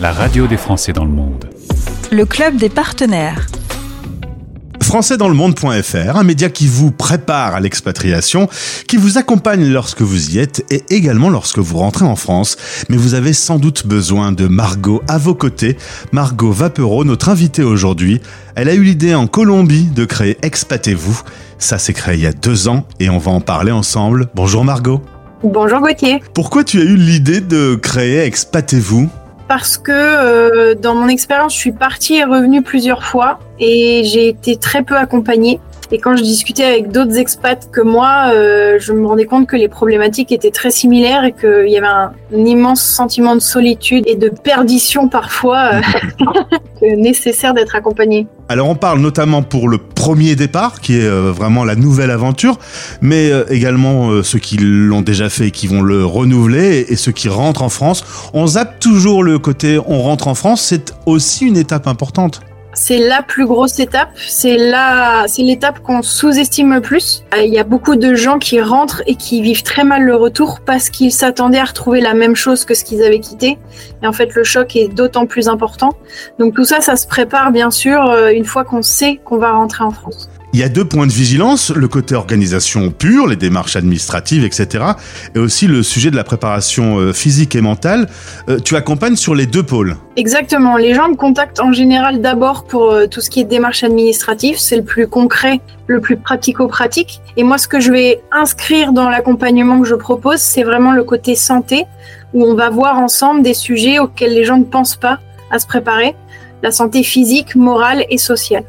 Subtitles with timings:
[0.00, 1.48] la radio des Français dans le monde.
[2.10, 3.46] Le club des partenaires.
[4.82, 8.48] Françaisdanslemonde.fr, un média qui vous prépare à l'expatriation,
[8.86, 12.56] qui vous accompagne lorsque vous y êtes et également lorsque vous rentrez en France.
[12.90, 15.78] Mais vous avez sans doute besoin de Margot à vos côtés.
[16.10, 18.20] Margot Vapereau, notre invitée aujourd'hui.
[18.54, 21.22] Elle a eu l'idée en Colombie de créer Expatez-vous.
[21.58, 24.28] Ça s'est créé il y a deux ans et on va en parler ensemble.
[24.34, 25.00] Bonjour Margot.
[25.42, 26.22] Bonjour Gauthier.
[26.34, 29.08] Pourquoi tu as eu l'idée de créer Expatez-vous?
[29.54, 34.28] Parce que euh, dans mon expérience, je suis partie et revenue plusieurs fois et j'ai
[34.28, 35.60] été très peu accompagnée.
[35.90, 39.56] Et quand je discutais avec d'autres expats que moi, euh, je me rendais compte que
[39.56, 44.14] les problématiques étaient très similaires et qu'il y avait un, immense sentiment de solitude et
[44.14, 46.24] de perdition parfois euh,
[46.82, 48.26] nécessaire d'être accompagné.
[48.48, 52.58] Alors on parle notamment pour le premier départ, qui est euh, vraiment la nouvelle aventure,
[53.00, 56.96] mais euh, également euh, ceux qui l'ont déjà fait et qui vont le renouveler, et
[56.96, 58.04] ceux qui rentrent en France.
[58.34, 62.40] On zappe toujours le côté on rentre en France, c'est aussi une étape importante.
[62.84, 67.22] C'est la plus grosse étape, c'est la, c'est l'étape qu'on sous-estime le plus.
[67.32, 70.16] Euh, Il y a beaucoup de gens qui rentrent et qui vivent très mal le
[70.16, 73.56] retour parce qu'ils s'attendaient à retrouver la même chose que ce qu'ils avaient quitté.
[74.02, 75.90] Et en fait, le choc est d'autant plus important.
[76.40, 79.52] Donc tout ça, ça se prépare bien sûr euh, une fois qu'on sait qu'on va
[79.52, 80.28] rentrer en France.
[80.54, 84.84] Il y a deux points de vigilance, le côté organisation pure, les démarches administratives, etc.
[85.34, 88.06] Et aussi le sujet de la préparation euh, physique et mentale.
[88.50, 89.96] Euh, tu accompagnes sur les deux pôles.
[90.16, 90.76] Exactement.
[90.76, 94.58] Les gens me contactent en général d'abord pour euh, tout ce qui est démarche administrative.
[94.58, 97.22] C'est le plus concret, le plus pratico-pratique.
[97.38, 101.04] Et moi, ce que je vais inscrire dans l'accompagnement que je propose, c'est vraiment le
[101.04, 101.86] côté santé,
[102.34, 105.18] où on va voir ensemble des sujets auxquels les gens ne pensent pas
[105.50, 106.14] à se préparer.
[106.62, 108.64] La santé physique, morale et sociale.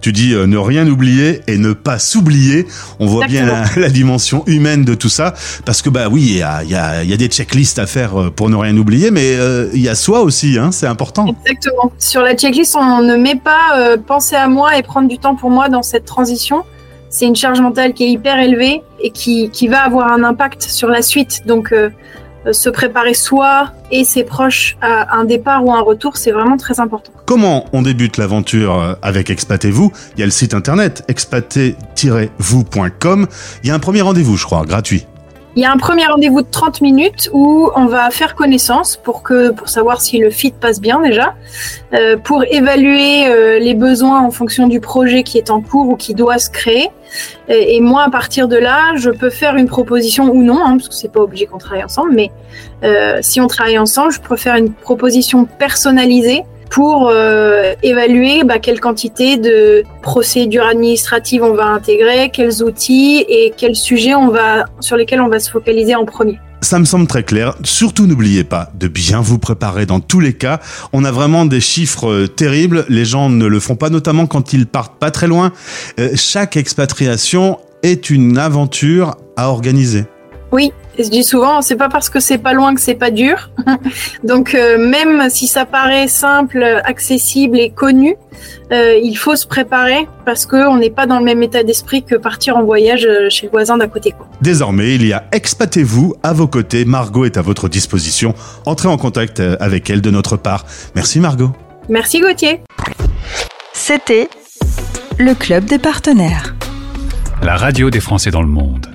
[0.00, 2.66] Tu dis euh, ne rien oublier et ne pas s'oublier.
[3.00, 5.34] On voit bien la, la dimension humaine de tout ça.
[5.64, 7.78] Parce que bah oui, il y a, il y, a, il y a des checklists
[7.78, 10.70] à faire euh, pour ne rien oublier, mais euh, il y a soi aussi, hein,
[10.72, 11.26] c'est important.
[11.26, 11.92] Exactement.
[11.98, 15.34] Sur la checklist, on ne met pas euh, penser à moi et prendre du temps
[15.34, 16.64] pour moi dans cette transition.
[17.10, 20.62] C'est une charge mentale qui est hyper élevée et qui, qui va avoir un impact
[20.62, 21.42] sur la suite.
[21.46, 21.72] Donc,
[22.52, 26.80] se préparer soi et ses proches à un départ ou un retour, c'est vraiment très
[26.80, 27.12] important.
[27.26, 29.92] Comment on débute l'aventure euh, avec Expatez-vous?
[30.16, 33.26] Il y a le site internet expater-vous.com.
[33.62, 35.06] Il y a un premier rendez-vous, je crois, gratuit.
[35.58, 39.24] Il y a un premier rendez-vous de 30 minutes où on va faire connaissance pour
[39.24, 41.34] que pour savoir si le fit passe bien déjà,
[41.94, 45.96] euh, pour évaluer euh, les besoins en fonction du projet qui est en cours ou
[45.96, 46.90] qui doit se créer.
[47.48, 50.90] Et, moi, à partir de là, je peux faire une proposition ou non, hein, parce
[50.90, 52.30] que c'est pas obligé qu'on travaille ensemble, mais
[52.84, 58.58] euh, si on travaille ensemble, je peux faire une proposition personnalisée pour euh, évaluer bah,
[58.58, 64.64] quelle quantité de procédures administratives on va intégrer, quels outils et quels sujets on va,
[64.80, 66.38] sur lesquels on va se focaliser en premier.
[66.60, 67.54] Ça me semble très clair.
[67.62, 70.60] Surtout n'oubliez pas de bien vous préparer dans tous les cas.
[70.92, 72.84] On a vraiment des chiffres euh, terribles.
[72.88, 75.52] Les gens ne le font pas, notamment quand ils partent pas très loin.
[76.00, 80.04] Euh, chaque expatriation est une aventure à organiser.
[80.50, 83.10] Oui, et je dis souvent, c'est pas parce que c'est pas loin que c'est pas
[83.10, 83.50] dur.
[84.24, 88.16] Donc euh, même si ça paraît simple, accessible et connu,
[88.72, 92.16] euh, il faut se préparer parce qu'on n'est pas dans le même état d'esprit que
[92.16, 94.12] partir en voyage euh, chez le voisin d'à côté.
[94.12, 94.26] Quoi.
[94.40, 96.84] Désormais, il y a Expatez-vous à vos côtés.
[96.84, 98.34] Margot est à votre disposition.
[98.66, 100.64] Entrez en contact avec elle de notre part.
[100.94, 101.52] Merci Margot.
[101.88, 102.60] Merci Gauthier.
[103.72, 104.28] C'était
[105.18, 106.54] le club des partenaires.
[107.42, 108.87] La radio des Français dans le monde.